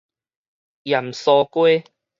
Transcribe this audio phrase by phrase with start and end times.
[0.83, 1.91] 鹽酥雞